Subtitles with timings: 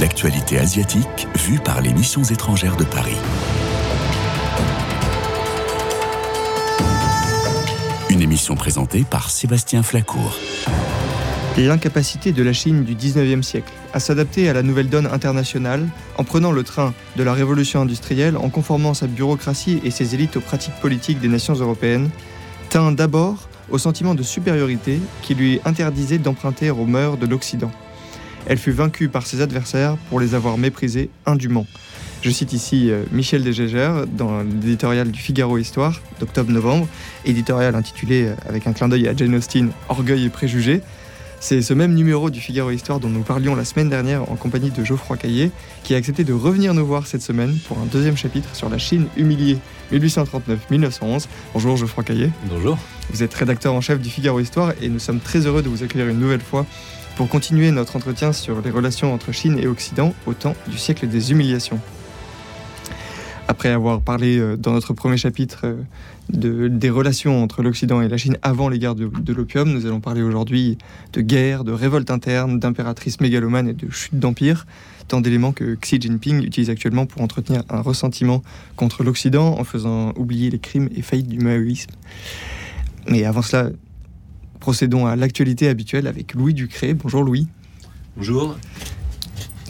[0.00, 3.16] L'actualité asiatique vue par les missions étrangères de Paris.
[8.08, 10.38] Une émission présentée par Sébastien Flacourt.
[11.58, 15.86] L'incapacité de la Chine du 19e siècle à s'adapter à la nouvelle donne internationale
[16.16, 20.36] en prenant le train de la révolution industrielle, en conformant sa bureaucratie et ses élites
[20.36, 22.10] aux pratiques politiques des nations européennes,
[22.70, 27.70] tint d'abord au sentiment de supériorité qui lui interdisait d'emprunter aux mœurs de l'Occident.
[28.46, 31.66] Elle fut vaincue par ses adversaires pour les avoir méprisés indûment.
[32.22, 36.88] Je cite ici euh, Michel Desgégères dans l'éditorial du Figaro Histoire d'octobre-novembre,
[37.24, 40.80] éditorial intitulé euh, avec un clin d'œil à Jane Austen Orgueil et préjugés.
[41.48, 44.72] C'est ce même numéro du Figaro Histoire dont nous parlions la semaine dernière en compagnie
[44.72, 45.52] de Geoffroy Caillé,
[45.84, 48.78] qui a accepté de revenir nous voir cette semaine pour un deuxième chapitre sur la
[48.78, 49.58] Chine humiliée
[49.92, 51.28] 1839-1911.
[51.54, 52.30] Bonjour Geoffroy Caillé.
[52.50, 52.76] Bonjour.
[53.10, 55.84] Vous êtes rédacteur en chef du Figaro Histoire et nous sommes très heureux de vous
[55.84, 56.66] accueillir une nouvelle fois
[57.14, 61.06] pour continuer notre entretien sur les relations entre Chine et Occident au temps du siècle
[61.06, 61.78] des humiliations.
[63.48, 65.76] Après avoir parlé euh, dans notre premier chapitre euh,
[66.30, 69.86] de, des relations entre l'Occident et la Chine avant les guerres de, de l'opium, nous
[69.86, 70.78] allons parler aujourd'hui
[71.12, 74.66] de guerre, de révolte interne, d'impératrice mégalomane et de chute d'empire,
[75.06, 78.42] tant d'éléments que Xi Jinping utilise actuellement pour entretenir un ressentiment
[78.74, 81.92] contre l'Occident en faisant oublier les crimes et faillites du maoïsme.
[83.08, 83.70] Mais avant cela,
[84.58, 86.94] procédons à l'actualité habituelle avec Louis Ducré.
[86.94, 87.46] Bonjour Louis.
[88.16, 88.56] Bonjour.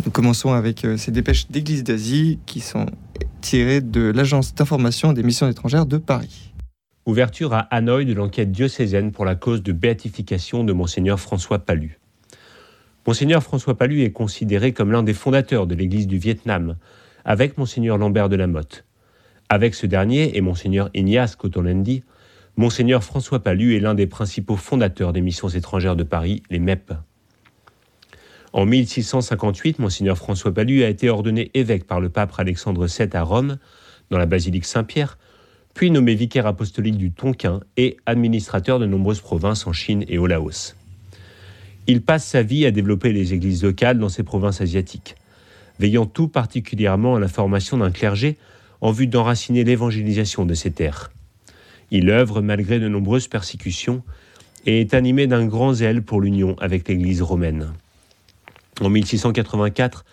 [0.04, 2.86] Nous commençons avec euh, ces dépêches d'Église d'Asie qui sont
[3.54, 6.52] de l'Agence d'information des missions étrangères de Paris.
[7.06, 12.00] Ouverture à Hanoï de l'enquête diocésaine pour la cause de béatification de Monseigneur François Palu.
[13.06, 16.74] Monseigneur François Palu est considéré comme l'un des fondateurs de l'Église du Vietnam,
[17.24, 18.84] avec Monseigneur Lambert de la Motte.
[19.48, 22.02] Avec ce dernier et Monseigneur Ignace Cotolendi,
[22.56, 26.94] Monseigneur François Palu est l'un des principaux fondateurs des missions étrangères de Paris, les MEP.
[28.56, 33.22] En 1658, Monseigneur François Palu a été ordonné évêque par le pape Alexandre VII à
[33.22, 33.58] Rome,
[34.08, 35.18] dans la basilique Saint-Pierre,
[35.74, 40.26] puis nommé vicaire apostolique du Tonkin et administrateur de nombreuses provinces en Chine et au
[40.26, 40.74] Laos.
[41.86, 45.16] Il passe sa vie à développer les églises locales dans ces provinces asiatiques,
[45.78, 48.38] veillant tout particulièrement à la formation d'un clergé
[48.80, 51.10] en vue d'enraciner l'évangélisation de ces terres.
[51.90, 54.02] Il œuvre malgré de nombreuses persécutions
[54.64, 57.74] et est animé d'un grand zèle pour l'union avec l'Église romaine.
[58.82, 60.04] En 1684,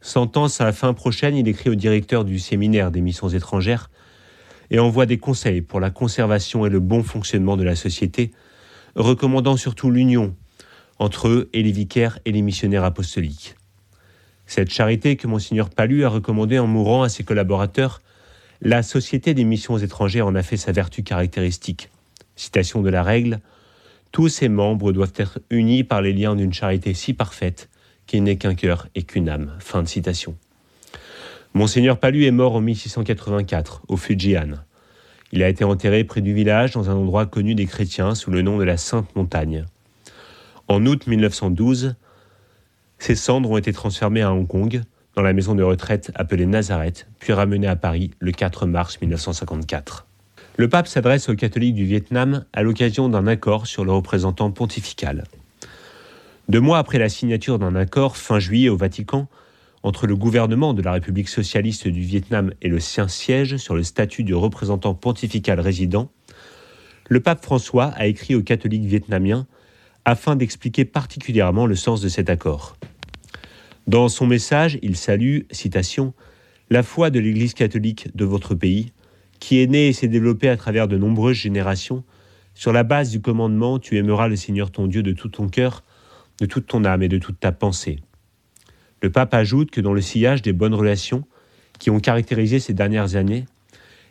[0.00, 3.90] sentant sa fin prochaine, il écrit au directeur du séminaire des missions étrangères
[4.70, 8.30] et envoie des conseils pour la conservation et le bon fonctionnement de la société,
[8.94, 10.36] recommandant surtout l'union
[11.00, 13.56] entre eux et les vicaires et les missionnaires apostoliques.
[14.46, 18.00] Cette charité que Monseigneur Palu a recommandée en mourant à ses collaborateurs
[18.60, 21.90] la Société des missions étrangères en a fait sa vertu caractéristique.
[22.36, 23.40] Citation de la règle
[24.12, 27.68] Tous ses membres doivent être unis par les liens d'une charité si parfaite
[28.06, 29.52] qu'il n'est qu'un cœur et qu'une âme.
[29.58, 29.84] Fin.
[31.54, 34.52] Monseigneur Palu est mort en 1684, au Fujian.
[35.32, 38.42] Il a été enterré près du village, dans un endroit connu des chrétiens sous le
[38.42, 39.64] nom de la Sainte Montagne.
[40.68, 41.94] En août 1912,
[42.98, 44.82] ses cendres ont été transformées à Hong Kong,
[45.14, 50.06] dans la maison de retraite appelée Nazareth, puis ramené à Paris le 4 mars 1954.
[50.56, 55.24] Le pape s'adresse aux catholiques du Vietnam à l'occasion d'un accord sur le représentant pontifical.
[56.48, 59.28] Deux mois après la signature d'un accord fin juillet au Vatican
[59.84, 64.24] entre le gouvernement de la République socialiste du Vietnam et le Saint-Siège sur le statut
[64.24, 66.10] du représentant pontifical résident,
[67.08, 69.46] le pape François a écrit aux catholiques vietnamiens
[70.04, 72.76] afin d'expliquer particulièrement le sens de cet accord.
[73.86, 76.12] Dans son message, il salue, citation,
[76.70, 78.92] la foi de l'Église catholique de votre pays,
[79.38, 82.02] qui est née et s'est développée à travers de nombreuses générations,
[82.54, 85.84] sur la base du commandement Tu aimeras le Seigneur ton Dieu de tout ton cœur,
[86.42, 88.00] de toute ton âme et de toute ta pensée.
[89.00, 91.22] Le pape ajoute que dans le sillage des bonnes relations
[91.78, 93.44] qui ont caractérisé ces dernières années,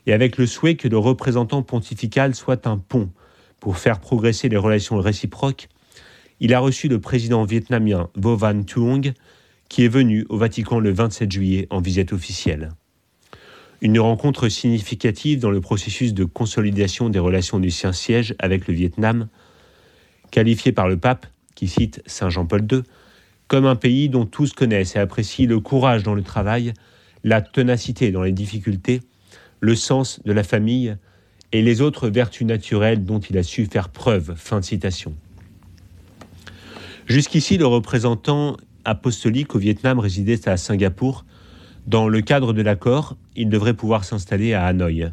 [0.05, 3.11] et avec le souhait que le représentant pontifical soit un pont
[3.59, 5.67] pour faire progresser les relations réciproques,
[6.39, 9.11] il a reçu le président vietnamien Vo Van Thuong,
[9.67, 12.69] qui est venu au Vatican le 27 juillet en visite officielle.
[13.81, 19.27] Une rencontre significative dans le processus de consolidation des relations du Saint-Siège avec le Vietnam,
[20.31, 22.81] qualifié par le pape, qui cite Saint Jean-Paul II,
[23.47, 26.73] comme un pays dont tous connaissent et apprécient le courage dans le travail,
[27.23, 29.01] la ténacité dans les difficultés,
[29.59, 30.95] le sens de la famille
[31.51, 34.35] et les autres vertus naturelles dont il a su faire preuve.
[34.35, 35.13] Fin de citation.
[37.07, 41.25] Jusqu'ici, le représentant apostolique au Vietnam résidait à Singapour.
[41.87, 45.11] Dans le cadre de l'accord, il devrait pouvoir s'installer à Hanoï.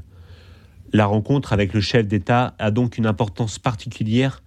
[0.93, 4.43] La rencontre avec le chef d'État a donc une importance particulière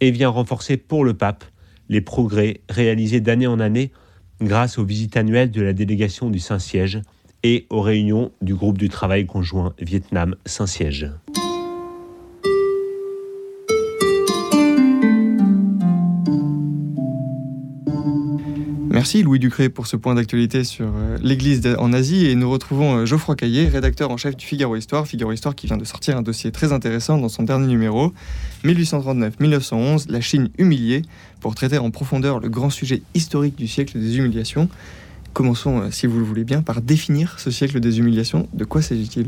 [0.00, 1.44] et vient renforcer pour le pape
[1.88, 3.92] les progrès réalisés d'année en année
[4.40, 7.00] grâce aux visites annuelles de la délégation du Saint-Siège
[7.42, 11.10] et aux réunions du groupe du travail conjoint Vietnam-Saint-Siège.
[19.04, 23.00] Merci Louis Ducré pour ce point d'actualité sur euh, l'Église en Asie et nous retrouvons
[23.00, 26.16] euh, Geoffroy Caillé, rédacteur en chef du Figaro Histoire, Figaro Histoire qui vient de sortir
[26.16, 28.14] un dossier très intéressant dans son dernier numéro,
[28.64, 31.02] 1839-1911, la Chine humiliée,
[31.40, 34.70] pour traiter en profondeur le grand sujet historique du siècle des humiliations.
[35.34, 38.48] Commençons, euh, si vous le voulez bien, par définir ce siècle des humiliations.
[38.54, 39.26] De quoi s'agit-il?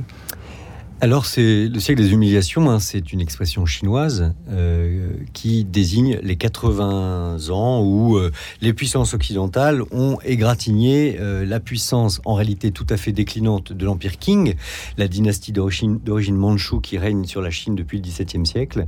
[1.02, 6.36] Alors, c'est le siècle des humiliations, hein, c'est une expression chinoise euh, qui désigne les
[6.36, 8.32] 80 ans où euh,
[8.62, 13.84] les puissances occidentales ont égratigné euh, la puissance en réalité tout à fait déclinante de
[13.84, 14.54] l'Empire Qing,
[14.96, 16.00] la dynastie d'origine
[16.36, 18.86] manchoue qui règne sur la Chine depuis le XVIIe siècle,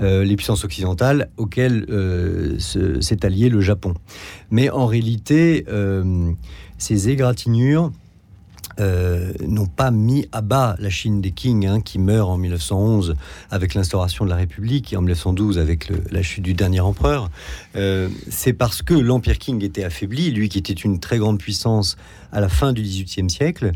[0.00, 1.86] les puissances occidentales auxquelles
[2.58, 3.94] s'est allié le Japon.
[4.50, 5.66] Mais en réalité,
[6.78, 7.90] ces égratignures
[8.80, 13.14] euh, n'ont pas mis à bas la Chine des Qing, hein, qui meurt en 1911
[13.50, 17.30] avec l'instauration de la République et en 1912 avec la chute du dernier empereur.
[17.76, 21.96] Euh, c'est parce que l'Empire Qing était affaibli, lui qui était une très grande puissance
[22.32, 23.72] à la fin du XVIIIe siècle,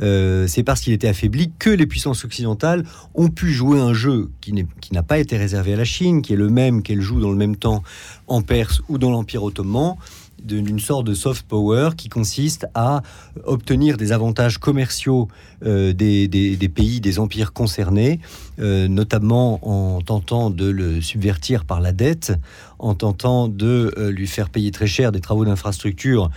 [0.00, 4.30] euh, c'est parce qu'il était affaibli que les puissances occidentales ont pu jouer un jeu
[4.40, 4.52] qui
[4.92, 7.36] n'a pas été réservé à la Chine, qui est le même qu'elle joue dans le
[7.36, 7.82] même temps
[8.26, 9.96] en Perse ou dans l'Empire ottoman
[10.42, 13.02] d'une sorte de soft power qui consiste à
[13.44, 15.28] obtenir des avantages commerciaux
[15.64, 18.20] euh, des, pays, des empires concernés,
[18.58, 22.32] euh, notamment en tentant de le subvertir par la dette,
[22.78, 26.30] en tentant de euh, lui faire payer très cher des travaux d'infrastructure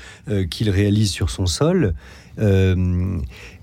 [0.50, 1.94] qu'il réalise sur son sol.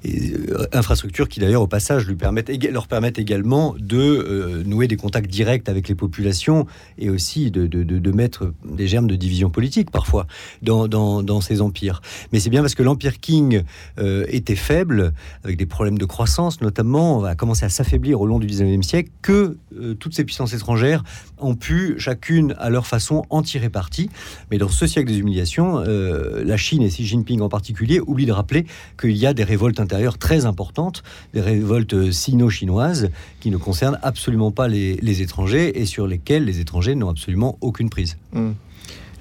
[0.07, 4.97] Euh, infrastructures qui d'ailleurs au passage lui permettent, leur permettent également de euh, nouer des
[4.97, 6.67] contacts directs avec les populations
[6.99, 10.27] et aussi de, de, mettre des germes de division politique parfois
[10.63, 12.01] dans, dans, ces empires.
[12.33, 13.63] Mais c'est bien parce que l'empire King
[13.99, 15.13] euh, était faible,
[15.45, 19.11] avec des problèmes de croissance notamment, a commencé à s'affaiblir au long du 19e siècle,
[19.23, 19.57] que
[19.99, 21.03] toutes ces puissances étrangères
[21.39, 24.11] ont pu chacune à leur façon en tirer parti.
[24.51, 28.33] Mais dans ce siècle des humiliations, la Chine et Xi Jinping en particulier oublient de
[28.33, 28.67] rappeler
[29.01, 31.03] qu'il y a des révoltes intérieures très importantes,
[31.35, 36.95] des révoltes sino-chinoises qui ne concernent absolument pas les, étrangers et sur lesquelles les étrangers
[36.95, 38.17] n'ont absolument aucune prise.
[38.33, 38.53] Hmm.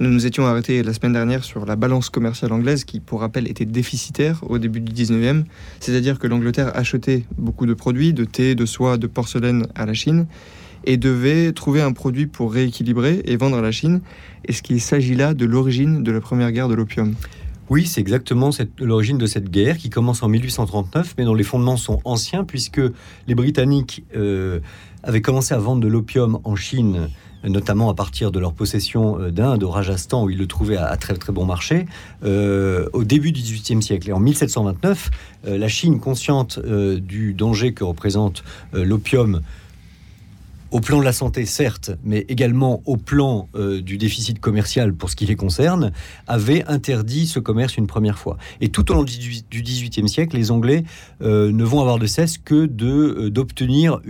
[0.01, 3.49] Nous nous étions arrêtés la semaine dernière sur la balance commerciale anglaise qui, pour rappel,
[3.49, 5.45] était déficitaire au début du 19e.
[5.79, 9.93] C'est-à-dire que l'Angleterre achetait beaucoup de produits, de thé, de soie, de porcelaine à la
[9.93, 10.27] Chine
[10.83, 14.01] et devait trouver un produit pour rééquilibrer et vendre à la Chine.
[14.45, 17.15] Est-ce qu'il s'agit là de l'origine de la première guerre de l'opium?
[17.69, 18.49] Oui, c'est exactement
[18.79, 22.81] l'origine de cette guerre qui commence en 1839, mais dont les fondements sont anciens, puisque
[23.27, 24.59] les Britanniques euh,
[25.03, 27.07] avaient commencé à vendre de l'opium en Chine
[27.47, 30.95] notamment à partir de leur possession euh, d'Inde, au Rajasthan, où ils le trouvaient à,
[30.97, 31.85] très très bon marché,
[32.23, 34.09] euh, au début du XVIIIe siècle.
[34.09, 35.11] Et en 1729,
[35.47, 38.43] la Chine, consciente du danger que représente
[38.73, 39.41] l'opium,
[40.75, 45.09] au plan de la santé, certes, mais également au plan euh, du déficit commercial pour
[45.09, 45.93] ce qui les concerne,
[46.27, 48.35] avait interdit ce commerce une première fois.
[48.59, 50.83] Et tout au long du XVIIIe siècle, les Anglais
[51.21, 54.01] euh, ne vont avoir de cesse que euh, d'obtenir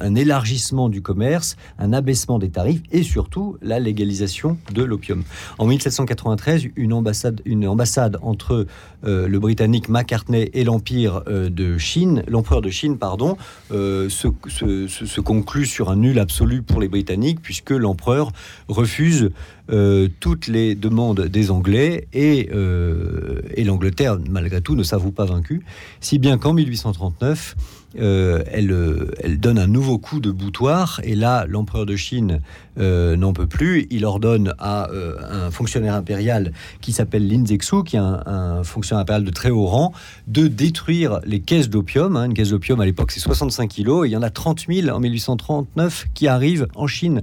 [0.00, 5.22] un élargissement du commerce, un abaissement des tarifs et surtout la légalisation de l'opium.
[5.58, 8.66] En 1793, une ambassade, une ambassade entre
[9.04, 13.36] le Britannique Macartney et l'Empire de Chine, l'empereur de Chine, pardon,
[13.70, 18.32] se, se conclut sur un nul absolu pour les Britanniques, puisque l'empereur
[18.68, 19.30] refuse
[19.70, 25.24] euh, toutes les demandes des Anglais et, euh, et l'Angleterre, malgré tout, ne s'avoue pas
[25.24, 25.62] vaincue,
[26.00, 27.54] si bien qu'en 1839,
[28.00, 28.74] euh, elle,
[29.22, 32.40] elle, donne un nouveau coup de boutoir, et là, l'empereur de Chine
[32.78, 33.86] n'en peut plus.
[33.90, 34.88] Il ordonne à
[35.30, 39.66] un fonctionnaire impérial qui s'appelle Lin Zexu, qui est un, fonctionnaire impérial de très haut
[39.66, 39.92] rang,
[40.26, 42.16] de détruire les caisses d'opium.
[42.16, 42.24] Hein.
[42.24, 44.88] Une caisse d'opium, à l'époque, c'est 65 kilos, et il y en a 30 000
[44.88, 47.20] en 1839 qui arrivent en Chine.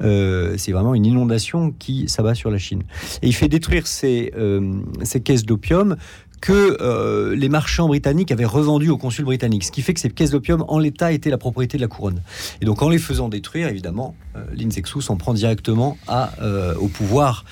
[0.00, 2.84] c'est vraiment une inondation qui s'abat sur la Chine.
[3.22, 4.72] Et il fait détruire ces, euh,
[5.02, 5.96] ces caisses d'opium
[6.40, 10.10] que euh, les marchands britanniques avaient revendu au consul britannique, ce qui fait que ces
[10.10, 12.22] caisses d'opium en l'état étaient la propriété de la couronne.
[12.60, 16.88] Et donc en les faisant détruire, évidemment, euh, l'Inzexu s'en prend directement à, euh, au
[16.88, 17.44] pouvoir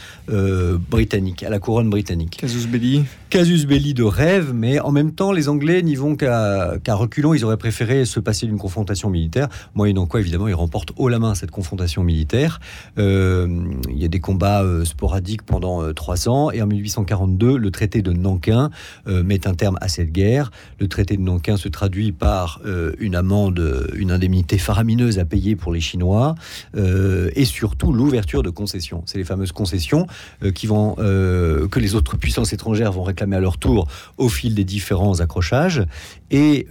[0.90, 2.36] britannique, à la couronne britannique.
[2.36, 3.04] Casus belli.
[3.30, 7.34] Casus belli de rêve, mais en même temps, les Anglais n'y vont qu'à reculons.
[7.34, 11.18] Ils auraient préféré se passer d'une confrontation militaire, moyennant quoi, évidemment, ils remportent haut la
[11.18, 12.60] main cette confrontation militaire.
[12.96, 18.12] il y a des combats sporadiques pendant trois ans, et en 1842, le traité de
[18.12, 18.70] Nankin
[19.06, 20.52] met un terme à cette guerre.
[20.78, 22.60] Le traité de Nankin se traduit par
[23.00, 26.36] une amende, une indemnité faramineuse à payer pour les Chinois
[26.76, 29.02] et surtout l'ouverture de concessions.
[29.06, 30.06] C'est les fameuses concessions
[30.54, 34.64] qui vont, que les autres puissances étrangères vont réclamer à leur tour au fil des
[34.64, 35.82] différents accrochages.
[36.30, 36.66] Et,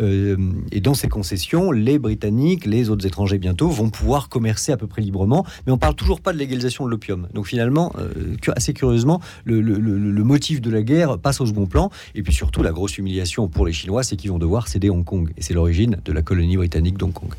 [0.72, 4.88] et dans ces concessions, les Britanniques, les autres étrangers bientôt vont pouvoir commercer à peu
[4.88, 7.28] près librement, mais on parle toujours pas de légalisation de l'opium.
[7.34, 9.62] Donc finalement, euh, assez curieusement, le,
[10.24, 11.90] motif de la guerre passe au second plan.
[12.16, 15.04] Et puis surtout, la grosse humiliation pour les Chinois, c'est qu'ils vont devoir céder Hong
[15.04, 15.32] Kong.
[15.38, 17.30] Et c'est l'origine de la colonie britannique d'Hong Kong.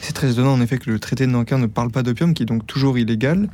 [0.00, 2.44] C'est très étonnant en effet que le traité de Nankin ne parle pas d'opium, qui
[2.44, 3.48] est donc toujours illégal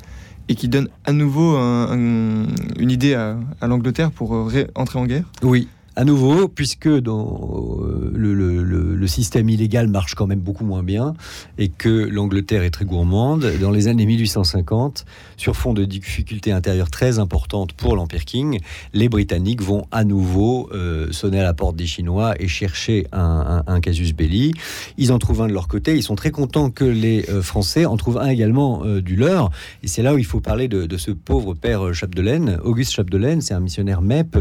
[0.49, 5.25] et qui donne à nouveau une idée à, à l'Angleterre pour euh, entrer en guerre.
[5.43, 11.13] Oui, à nouveau, puisque dans, euh, le, système illégal marche quand même beaucoup moins bien
[11.59, 15.05] et que l'Angleterre est très gourmande, dans les années 1850,
[15.37, 18.61] sur fond de difficultés intérieures très importantes pour l'Empire King,
[18.95, 23.81] les Britanniques vont à nouveau euh, sonner à la porte des Chinois et chercher un,
[23.83, 24.53] casus belli.
[24.97, 25.97] Ils en trouvent un de leur côté.
[25.97, 29.51] Ils sont très contents que les euh, Français en trouvent un également du leur.
[29.83, 32.59] Et c'est là où il faut parler de ce pauvre père Chapdelaine.
[32.63, 34.39] Auguste Chapdelaine, c'est un missionnaire MEP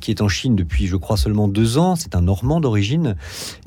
[0.00, 1.96] qui est en Chine depuis je crois, seulement deux ans.
[1.96, 3.16] C'est un Normand d'origine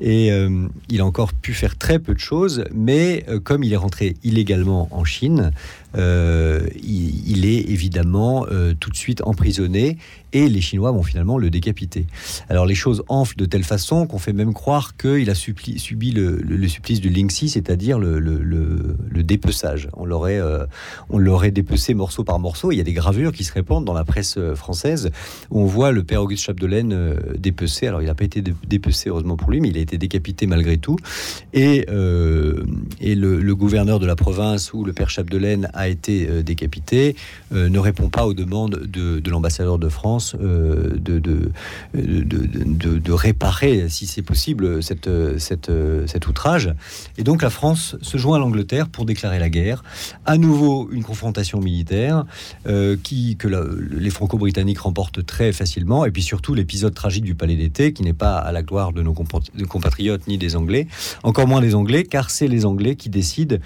[0.00, 2.64] et euh, il a encore pu faire très peu de choses.
[2.72, 5.52] Mais euh, comme il est rentré illégalement en Chine,
[5.96, 8.46] euh, il, est évidemment
[8.80, 9.98] tout de suite emprisonné
[10.32, 12.06] et les Chinois vont finalement le décapiter.
[12.48, 16.68] Alors les choses enflent de telle façon qu'on fait même croire qu'il a subi le,
[16.68, 19.88] supplice du Lingxi, c'est-à-dire le, dépeçage.
[19.94, 20.40] On l'aurait,
[21.10, 22.72] on l'aurait dépecé morceau par morceau.
[22.72, 25.10] Il y a des gravures qui se répandent dans la presse française
[25.50, 27.86] où on voit le père Auguste Chapdelaine euh, dépecé.
[27.86, 30.78] Alors, il n'a pas été dépecé, heureusement pour lui, mais il a été décapité malgré
[30.78, 30.96] tout.
[31.52, 32.64] Et, euh,
[33.00, 37.16] et le, gouverneur de la province où le père Chapdelaine a été euh, décapité
[37.52, 41.50] ne répond pas aux demandes de, l'ambassadeur de France de de,
[41.94, 45.70] de, de, réparer, si c'est possible, cette, cette,
[46.06, 46.74] cet outrage.
[47.16, 49.84] Et donc, la France se joint à l'Angleterre pour déclarer la guerre.
[50.26, 52.24] À nouveau, une confrontation militaire
[53.04, 56.04] qui, que les Franco-Britanniques remportent très facilement.
[56.04, 59.02] Et puis surtout, l'épisode tragique du Palais d'été, qui n'est pas à la gloire de
[59.02, 60.88] nos compatriotes ni des Anglais,
[61.22, 63.56] encore moins des Anglais, car c'est les Anglais qui décident,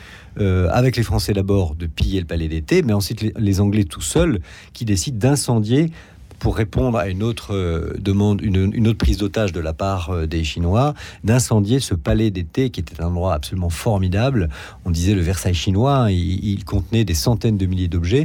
[0.41, 4.41] euh, avec les Français d'abord, de le Palais d'été, mais ensuite les, Anglais tout seuls
[4.73, 5.91] qui décident d'incendier
[6.39, 10.27] pour répondre à une autre euh, demande, une, autre prise d'otage de la part euh,
[10.27, 14.49] des Chinois, d'incendier ce palais d'été qui était un endroit absolument formidable.
[14.85, 18.25] On disait le Versailles chinois, hein, il contenait des centaines de milliers d'objets.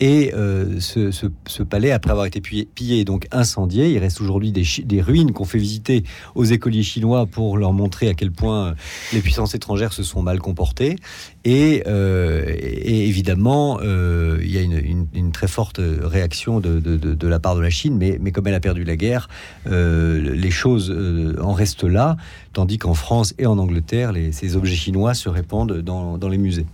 [0.00, 5.00] Et euh, ce, palais, après avoir été pillé, et donc incendié, il reste aujourd'hui des,
[5.00, 6.04] ruines qu'on fait visiter
[6.34, 8.74] aux écoliers chinois pour leur montrer à quel point
[9.12, 10.96] les puissances étrangères se sont mal comportées.
[11.44, 12.44] Et, euh,
[12.84, 18.32] évidemment, il y a une, très forte réaction de, la part de la Chine, mais,
[18.32, 19.28] comme elle a perdu la guerre,
[19.66, 20.94] les choses
[21.40, 22.16] en restent là,
[22.52, 26.66] tandis qu'en France et en Angleterre, ces objets chinois se répandent dans les musées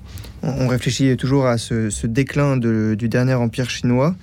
[0.43, 4.15] on réfléchit toujours à ce, déclin du dernier empire chinois.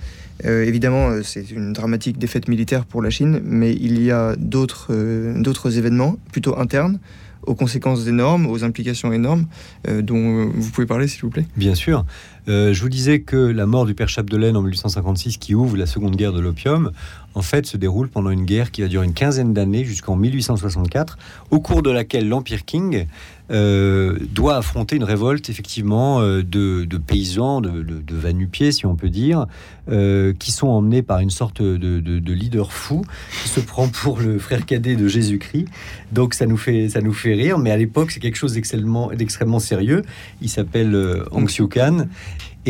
[0.44, 4.36] Euh, évidemment, euh, c'est une dramatique défaite militaire pour la Chine, mais il y a
[4.36, 7.00] d'autres euh, événements plutôt internes
[7.48, 9.46] aux conséquences énormes, aux implications énormes,
[9.88, 12.04] dont vous pouvez parler, s'il vous plaît Bien sûr.
[12.46, 16.16] je vous disais que la mort du père Chapdelaine en 1856, qui ouvre la seconde
[16.16, 16.92] guerre de l'opium,
[17.34, 21.18] en fait, se déroule pendant une guerre qui va durer une quinzaine d'années jusqu'en 1864,
[21.50, 23.06] au cours de laquelle l'Empire King
[23.50, 29.08] euh, doit affronter une révolte effectivement euh, de, paysans, de, de, vanupiers si on peut
[29.08, 29.46] dire,
[29.90, 33.04] euh, qui sont emmenés par une sorte de, leader fou
[33.42, 35.66] qui se prend pour le frère cadet de Jésus-Christ.
[36.12, 39.58] Donc ça nous fait ça nous fait rire, mais à l'époque c'est quelque chose d'extrêmement
[39.58, 40.02] sérieux.
[40.42, 40.94] Il s'appelle
[41.30, 42.06] Hong Xiu Kan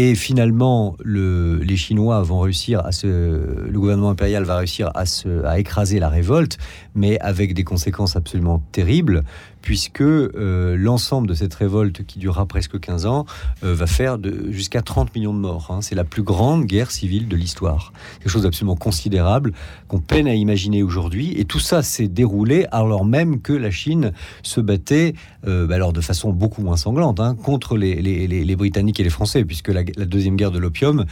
[0.00, 5.58] et finalement, les Chinois vont réussir à le gouvernement impérial va réussir à, se, à
[5.58, 6.56] écraser la révolte,
[6.94, 9.24] mais avec des conséquences absolument terribles,
[9.68, 13.26] puisque euh, l'ensemble de cette révolte qui durera presque 15 ans
[13.62, 14.16] euh, va faire
[14.48, 15.66] jusqu'à 30 millions de morts.
[15.68, 15.82] Hein.
[15.82, 17.92] C'est la plus grande guerre civile de l'histoire.
[18.18, 19.52] Quelque chose d'absolument considérable
[19.86, 21.38] qu'on peine à imaginer aujourd'hui.
[21.38, 25.12] Et tout ça s'est déroulé alors même que la Chine se battait,
[25.46, 29.44] euh, bah alors de façon beaucoup moins sanglante, hein, contre les, Britanniques et les Français,
[29.44, 31.04] puisque la, deuxième guerre de l'opium,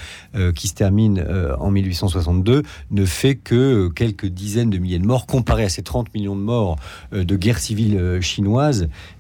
[0.54, 1.22] qui se termine
[1.60, 6.14] en 1862, ne fait que quelques dizaines de milliers de morts comparé à ces 30
[6.14, 6.76] millions de morts
[7.12, 8.45] de guerre civile chinoise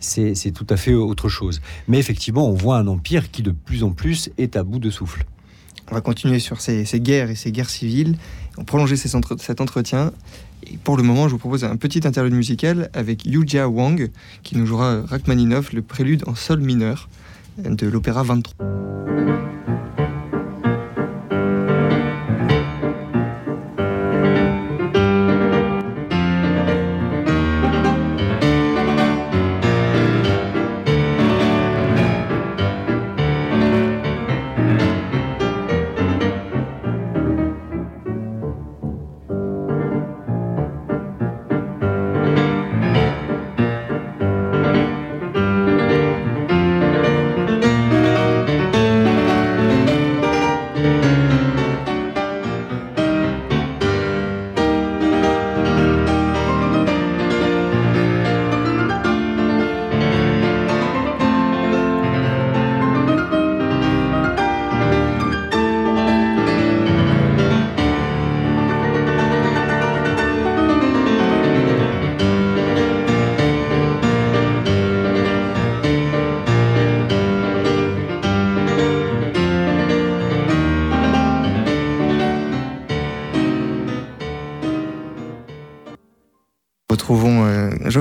[0.00, 1.60] c'est tout à fait autre chose.
[1.88, 4.90] Mais effectivement, on voit un empire qui de plus en plus est à bout de
[4.90, 5.24] souffle.
[5.90, 8.16] On va continuer sur ces, guerres et ces guerres civiles,
[8.58, 10.12] on prolonger cet entretien.
[10.66, 14.10] Et pour le moment, je vous propose un petit interlude musical avec Yujia Wang,
[14.42, 17.08] qui nous jouera Rachmaninoff, le prélude en sol mineur
[17.58, 18.54] de l'opéra 23.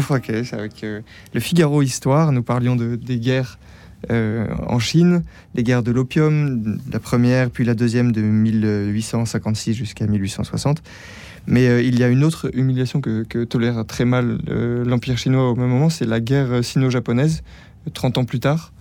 [0.05, 1.01] Geoffroy Caisse avec euh,
[1.33, 2.31] le Figaro Histoire.
[2.31, 3.57] Nous parlions de, des guerres
[4.11, 5.23] euh, en Chine,
[5.55, 10.83] les guerres de l'opium, la première puis la deuxième de 1856 jusqu'à 1860.
[11.47, 14.39] Mais il y a une autre humiliation que, que tolère très mal
[14.85, 17.43] l'Empire chinois au même moment, c'est la guerre sino-japonaise,
[17.93, 18.73] 30 ans plus tard.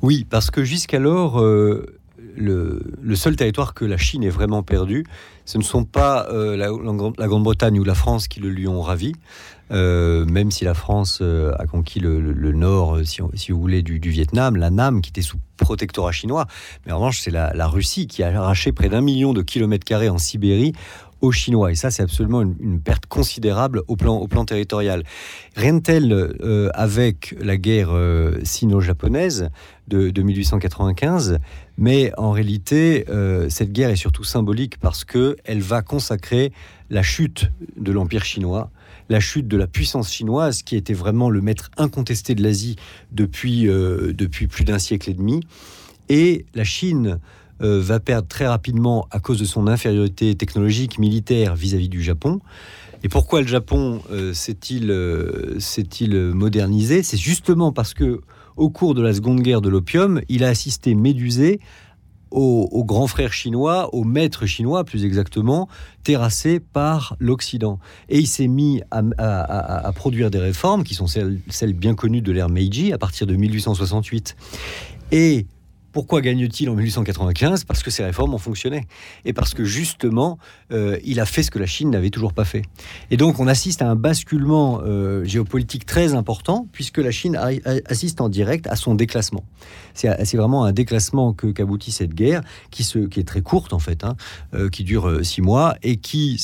[0.00, 1.42] Oui, parce que jusqu'alors,
[2.38, 5.04] le, seul territoire que la Chine ait vraiment perdu,
[5.44, 6.68] ce ne sont pas euh, la,
[7.26, 9.14] Grande-Bretagne ou la France qui le lui ont ravi,
[9.70, 14.56] euh, même si la France euh, a conquis le, nord, si, vous voulez, du, Vietnam,
[14.56, 16.46] la Nam qui était sous protectorat chinois.
[16.86, 20.08] Mais en revanche, c'est la, Russie qui a arraché près d'un million de kilomètres carrés
[20.08, 20.72] en Sibérie
[21.20, 21.72] aux Chinois.
[21.72, 25.02] Et ça, c'est absolument une, perte considérable au plan, territorial.
[25.56, 27.90] Rien de tel avec la guerre
[28.44, 29.50] sino-japonaise
[29.88, 31.38] de, 1895,
[31.78, 36.52] mais en réalité, euh, cette guerre est surtout symbolique parce qu'elle va consacrer
[36.90, 38.70] la chute de l'Empire chinois,
[39.08, 42.76] la chute de la puissance chinoise, qui était vraiment le maître incontesté de l'Asie
[43.12, 45.40] depuis, depuis plus d'un siècle et demi.
[46.08, 47.18] Et la Chine
[47.60, 52.40] euh, va perdre très rapidement à cause de son infériorité technologique militaire vis-à-vis du Japon.
[53.02, 57.02] Et pourquoi le Japon euh, euh, s'est-il modernisé?
[57.02, 58.20] C'est justement parce que
[58.58, 61.60] au cours de la Seconde Guerre de l'opium, il a assisté médusé
[62.30, 65.68] au, grand frère chinois, au maître chinois plus exactement,
[66.04, 67.78] terrassé par l'Occident.
[68.10, 72.50] Et il s'est mis à, produire des réformes qui sont celles, bien connues de l'ère
[72.50, 74.36] Meiji à partir de 1868.
[75.12, 75.46] Et
[75.98, 78.86] pourquoi gagne-t-il en 1895 Parce que ces réformes ont fonctionné.
[79.24, 80.38] Et parce que justement,
[80.70, 82.62] euh, il a fait ce que la Chine n'avait toujours pas fait.
[83.10, 87.36] Et donc on assiste à un basculement euh, géopolitique très important, puisque la Chine
[87.86, 89.42] assiste en direct à son déclassement.
[89.92, 92.82] C'est vraiment un déclassement qu'aboutit cette guerre, qui,
[93.16, 94.14] est très courte en fait, hein,
[94.54, 96.40] euh, qui dure six mois, et qui,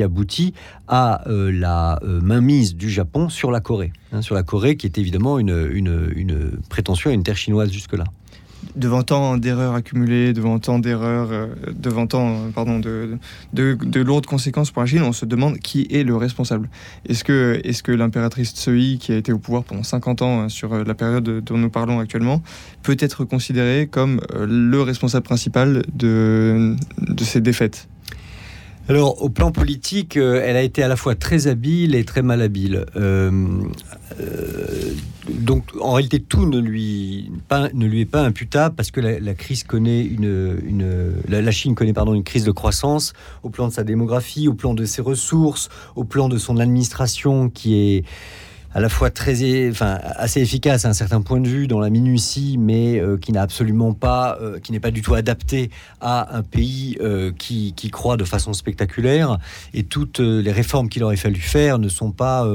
[0.00, 0.54] aboutit
[0.88, 3.92] à la mainmise du Japon sur la Corée.
[4.10, 8.02] Hein, sur la Corée, qui est évidemment une prétention à une terre chinoise jusque-là
[8.76, 13.18] devant tant d'erreurs accumulées, devant tant d'erreurs, euh, devant tant euh, pardon, de,
[13.52, 16.68] de, lourdes conséquences pour la Chine, on se demande qui est le responsable.
[17.08, 20.84] Est-ce que, l'impératrice Tsui, qui a été au pouvoir pendant 50 ans hein, sur euh,
[20.84, 22.42] la période dont nous parlons actuellement,
[22.82, 27.88] peut être considérée comme le responsable principal de, de ces défaites?
[28.88, 32.22] Alors, au plan politique, euh, elle a été à la fois très habile et très
[32.22, 32.86] malhabile.
[32.96, 33.30] Euh,
[34.18, 34.92] euh,
[35.28, 41.12] donc, en réalité, tout ne lui, est pas imputable parce que la, crise connaît une
[41.28, 44.72] la, Chine connaît pardon une crise de croissance au plan de sa démographie, au plan
[44.72, 48.04] de ses ressources, au plan de son administration qui est
[48.74, 51.88] à la fois très, enfin, assez efficace à un certain point de vue dans la
[51.88, 56.36] minutie, mais euh, qui n'a absolument pas, euh, qui n'est pas du tout adapté à
[56.36, 59.38] un pays euh, qui, qui, croît de façon spectaculaire.
[59.72, 62.46] Et toutes les réformes qu'il aurait fallu faire ne sont pas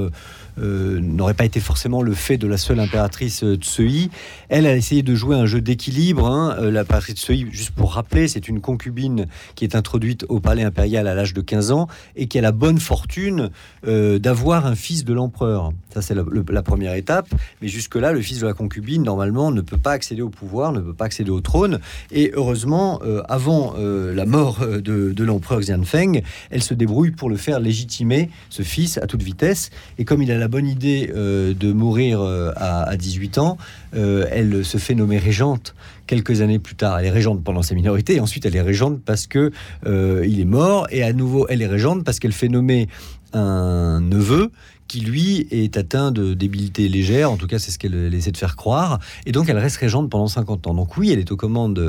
[0.57, 4.11] n'aurait pas été forcément le fait de la seule impératrice Tsui.
[4.49, 6.27] Elle a essayé de jouer un jeu d'équilibre.
[6.27, 6.55] Hein.
[6.69, 11.15] L'impératrice Tsui, juste pour rappeler, c'est une concubine qui est introduite au palais impérial à
[11.15, 13.49] l'âge de 15 ans et qui a la bonne fortune
[13.83, 15.71] d'avoir un fils de l'empereur.
[15.91, 17.27] Ça, c'est la, première étape.
[17.61, 20.79] Mais jusque-là, le fils de la concubine, normalement, ne peut pas accéder au pouvoir, ne
[20.79, 21.79] peut pas accéder au trône.
[22.11, 27.59] Et heureusement, avant la mort de, de l'empereur Xianfeng, elle se débrouille pour le faire
[27.59, 29.69] légitimer, ce fils, à toute vitesse.
[29.97, 33.57] Et comme il a la bonne idée euh, de mourir euh, à, 18 ans,
[33.95, 35.75] euh, elle se fait nommer régente
[36.07, 36.99] quelques années plus tard.
[36.99, 39.51] Elle est régente pendant sa minorité, et ensuite elle est régente parce que
[39.85, 42.87] il est mort, et à nouveau elle est régente parce qu'elle fait nommer
[43.33, 44.51] un neveu
[44.93, 48.37] qui lui est atteint de débilité légère, en tout cas c'est ce qu'elle essaie de
[48.37, 50.75] faire croire, et donc elle reste régente pendant 50 ans.
[50.75, 51.83] Donc oui, elle est aux commandes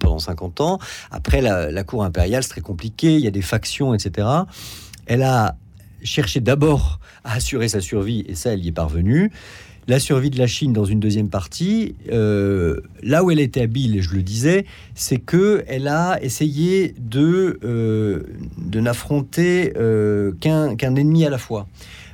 [0.00, 0.80] pendant 50 ans.
[1.12, 4.26] Après la, cour impériale, c'est très compliqué, il y a des factions, etc.
[5.06, 5.54] Elle a
[6.02, 9.30] chercher d'abord à assurer sa survie, et ça, elle y est parvenue.
[9.86, 13.96] La survie de la Chine dans une deuxième partie, euh, là où elle était habile,
[13.96, 18.24] et je le disais, c'est que elle a essayé de, euh,
[18.74, 21.68] n'affronter euh, qu'un ennemi à la fois.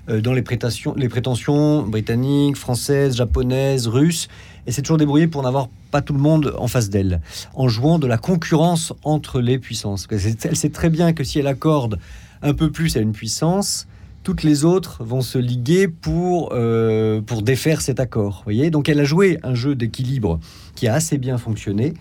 [0.08, 4.28] Dans les prétentions, les prétentions britanniques, françaises, japonaises, russes,
[4.66, 7.20] et c'est toujours débrouillé pour n'avoir pas tout le monde en face d'elle,
[7.54, 10.06] en jouant de la concurrence entre les puissances.
[10.10, 11.98] Elle sait très bien que si elle accorde
[12.42, 13.86] un peu plus à une puissance,
[14.26, 18.42] toutes les autres vont se liguer pour, euh, pour défaire cet accord.
[18.44, 20.40] Voyez Donc elle a joué un jeu d'équilibre
[20.74, 21.94] qui a assez bien fonctionné.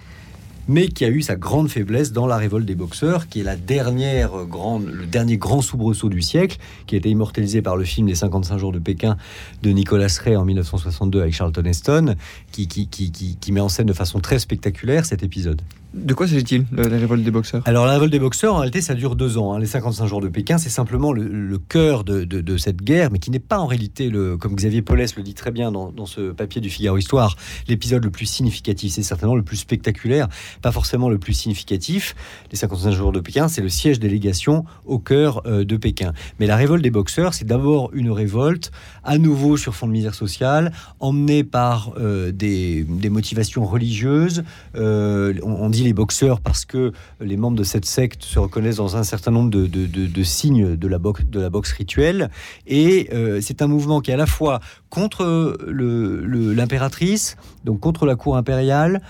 [0.68, 3.56] Mais qui a eu sa grande faiblesse dans la révolte des boxeurs, qui est la
[3.56, 8.08] dernière grande, le dernier grand soubresaut du siècle, qui a été immortalisé par le film
[8.08, 9.18] Les 55 jours de Pékin
[9.62, 12.16] de Nicolas Ray en 1962 avec Charlton Heston,
[12.52, 15.62] qui, qui, qui, qui met en scène de façon très spectaculaire cet épisode.
[15.94, 17.62] De quoi s'agit-il, la, révolte des boxeurs?
[17.66, 19.54] Alors, la révolte des boxeurs, en réalité, ça dure deux ans.
[19.54, 19.60] Hein.
[19.60, 23.40] Les 55 jours de Pékin, c'est simplement le, cœur de, cette guerre, mais qui n'est
[23.40, 26.70] pas en réalité, le, comme Xavier Paulès le dit très bien dans, ce papier du
[26.70, 27.36] Figaro Histoire,
[27.68, 28.94] l'épisode le plus significatif.
[28.94, 30.28] C'est certainement le plus spectaculaire,
[30.62, 32.16] pas forcément le plus significatif.
[32.52, 36.14] Les 55 jours de Pékin, c'est le siège délégation au cœur euh, de Pékin.
[36.40, 38.72] Mais la révolte des boxeurs, c'est d'abord une révolte,
[39.04, 44.44] à nouveau sur fond de misère sociale, emmenée par euh, des, motivations religieuses.
[44.76, 49.04] Euh, on les boxeurs parce que les membres de cette secte se reconnaissent dans un
[49.04, 52.30] certain nombre de, signes de la, boxe, de la boxe rituelle.
[52.68, 54.60] Et euh, c'est un mouvement qui est à la fois
[54.90, 59.02] contre l'impératrice, donc contre la cour impériale,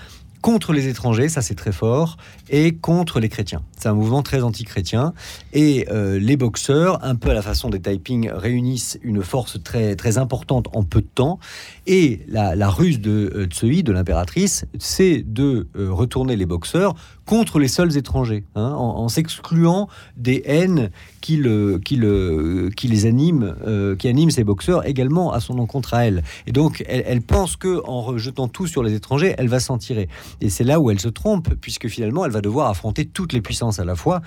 [0.46, 2.18] contre les étrangers, ça c'est très fort,
[2.50, 3.64] et contre les chrétiens.
[3.76, 5.12] C'est un mouvement très anti-chrétien.
[5.52, 9.96] Et euh, les boxeurs, un peu à la façon des Taiping, réunissent une force très,
[9.96, 11.40] très importante en peu de temps.
[11.88, 16.94] Et la, ruse de euh, de l'impératrice, c'est de euh, retourner les boxeurs
[17.26, 23.04] contre les seuls étrangers, hein, en, s'excluant des haines qui, le, qui, le, qui les
[23.06, 23.54] animent,
[23.98, 26.22] qui animent ces boxeurs également à son encontre à elle.
[26.46, 29.76] Et donc, elle, elle pense que en rejetant tout sur les étrangers, elle va s'en
[29.76, 30.08] tirer.
[30.40, 33.40] Et c'est là où elle se trompe, puisque finalement, elle va devoir affronter toutes les
[33.40, 34.22] puissances à la fois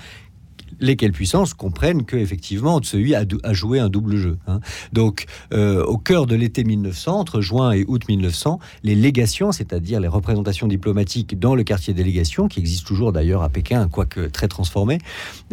[0.80, 4.38] lesquelles puissances comprennent que effectivement Tsui a, a joué un double jeu.
[4.48, 4.60] Hein.
[4.94, 10.00] Donc, euh, au cœur de l'été 1900, entre juin et août 1900, les légations, c'est-à-dire
[10.00, 14.48] les représentations diplomatiques dans le quartier délégation, qui existe toujours d'ailleurs à Pékin, quoique très
[14.48, 15.00] transformé,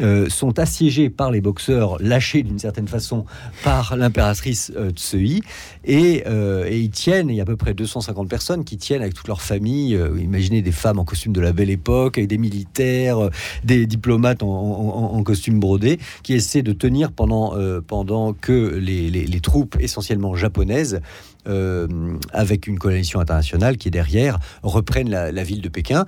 [0.01, 3.25] euh, sont assiégées par les boxeurs, lâchés d'une certaine façon
[3.63, 5.43] par l'impératrice euh, Tsui,
[5.85, 7.31] et, et, ils tiennent.
[7.31, 9.99] Il y a à peu près 250 personnes qui tiennent avec toute leur famille.
[10.21, 13.31] imaginez des femmes en costume de la belle époque, et des militaires,
[13.65, 19.41] des diplomates en, costume brodé, qui essaie de tenir pendant, euh, pendant que les, les,
[19.41, 21.01] troupes essentiellement japonaises
[21.47, 21.87] euh,
[22.33, 26.05] avec une coalition internationale qui est derrière, reprennent la, ville de Pékin.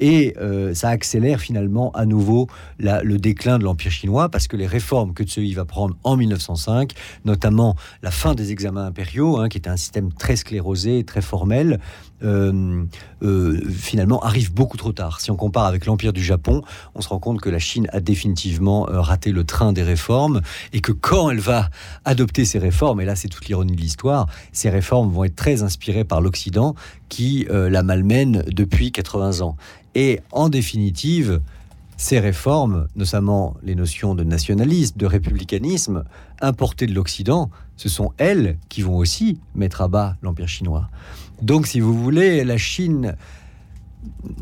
[0.00, 4.66] Et euh, ça accélère finalement à nouveau le déclin de l'Empire chinois, parce que les
[4.66, 9.58] réformes que Tsui va prendre en 1905, notamment la fin des examens impériaux, hein, qui
[9.58, 11.78] était un système très sclérosé, très formel,
[12.22, 12.84] euh,
[13.70, 15.20] finalement arrive beaucoup trop tard.
[15.20, 16.62] Si on compare avec l'Empire du Japon,
[16.94, 20.40] on se rend compte que la Chine a définitivement raté le train des réformes
[20.72, 21.68] et que quand elle va
[22.04, 25.62] adopter ces réformes, et là c'est toute l'ironie de l'histoire, ces réformes vont être très
[25.62, 26.74] inspirées par l'Occident
[27.08, 29.56] qui euh, la malmène depuis 80 ans.
[29.94, 31.40] Et en définitive,
[31.96, 36.04] ces réformes, notamment les notions de nationalisme, de républicanisme,
[36.40, 40.88] importées de l'Occident, ce sont elles qui vont aussi mettre à bas l'Empire chinois.
[41.42, 43.16] Donc, si vous voulez, la Chine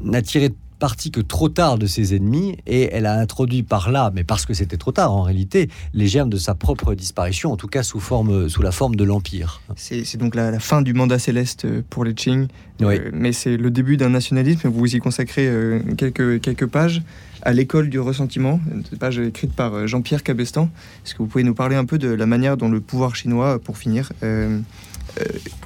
[0.04, 4.10] n'a tiré partie que trop tard de ses ennemis et elle a introduit par là,
[4.14, 7.56] mais parce que c'était trop tard en réalité, les germes de sa propre disparition, en
[7.56, 9.60] tout cas sous, forme, sous la forme de l'Empire.
[9.76, 12.48] C'est donc la, fin du mandat céleste pour les Qing,
[12.80, 14.68] euh, mais c'est le début d'un nationalisme.
[14.68, 17.02] Vous y consacrez euh, quelques, quelques pages
[17.42, 20.68] à l'école du ressentiment, une page écrite par euh, Jean-Pierre Cabestan.
[21.04, 23.58] Est-ce que vous pouvez nous parler un peu de la manière dont le pouvoir chinois,
[23.58, 24.60] pour finir, euh,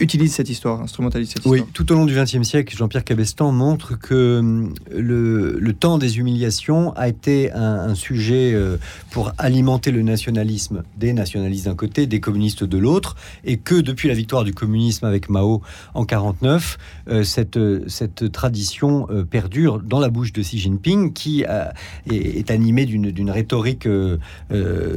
[0.00, 1.54] utilise cette histoire, instrumentalise cette histoire.
[1.54, 5.98] Oui, tout au long du XXe siècle, Jean-Pierre Cabestan montre que hum, le, le, temps
[5.98, 8.76] des humiliations a été un, sujet euh,
[9.10, 14.08] pour alimenter le nationalisme des nationalistes d'un côté, des communistes de l'autre, et que depuis
[14.08, 15.62] la victoire du communisme avec Mao
[15.94, 16.78] en 49,
[17.08, 22.86] euh, cette, cette tradition perdure dans la bouche de Xi Jinping, qui est, est, animé
[22.86, 23.88] d'une rhétorique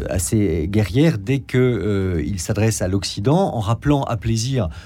[0.10, 4.37] assez guerrière dès que il s'adresse à l'Occident, en rappelant à plaisir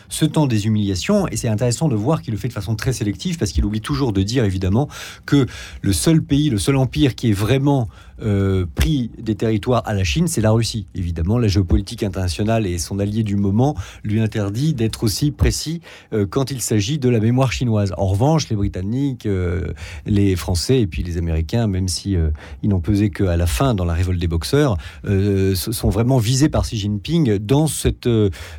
[0.09, 1.27] ce temps des humiliations.
[1.27, 3.81] Et c'est intéressant de voir qu'il le fait de façon très sélective parce qu'il oublie
[3.81, 4.87] toujours de dire évidemment
[5.25, 5.45] que
[5.81, 7.87] le seul pays, le seul empire qui est vraiment
[8.23, 10.86] euh, pris des territoires à la Chine, c'est la Russie.
[10.95, 15.81] Évidemment, la géopolitique internationale et son allié du moment lui interdit d'être aussi précis
[16.13, 17.93] euh, quand il s'agit de la mémoire chinoise.
[17.97, 19.73] En revanche, les Britanniques, euh,
[20.05, 22.15] les Français et puis les Américains, même si
[22.63, 26.63] ils n'ont pesé qu'à la fin dans la révolte des boxeurs, sont vraiment visés par
[26.63, 28.07] Xi Jinping dans cette,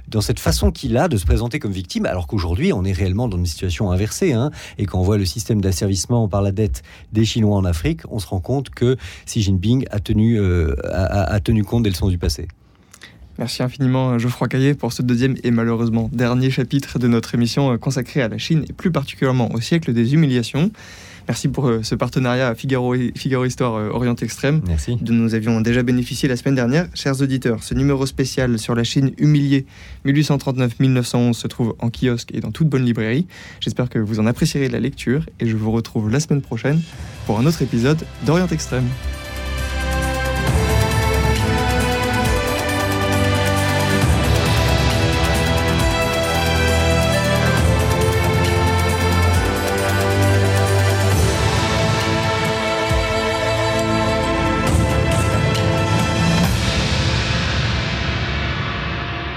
[0.08, 3.28] dans cette façon qu'il a de se présenter comme victime, alors qu'aujourd'hui, on est réellement
[3.28, 4.32] dans une situation inversée.
[4.32, 8.00] Hein, et quand on voit le système d'asservissement par la dette des Chinois en Afrique,
[8.10, 8.96] on se rend compte que
[9.26, 12.48] Xi Jinping Jinping a tenu, euh, a, tenu compte des leçons du passé.
[13.38, 17.76] Merci infiniment Geoffroy Caillet pour ce deuxième et malheureusement dernier chapitre de notre émission euh,
[17.78, 20.70] consacrée à la Chine et plus particulièrement au siècle des humiliations.
[21.28, 24.60] Merci pour euh, ce partenariat Figaro, Figaro Histoire euh, Orient Extrême.
[24.66, 24.96] Merci.
[25.00, 26.88] dont nous avions déjà bénéficié la semaine dernière.
[26.94, 29.66] Chers auditeurs, ce numéro spécial sur la Chine humiliée
[30.06, 33.26] 1839-1911 se trouve en kiosque et dans toute bonne librairie.
[33.60, 36.80] J'espère que vous en apprécierez la lecture et je vous retrouve la semaine prochaine
[37.26, 38.88] pour un autre épisode d'Orient Extrême.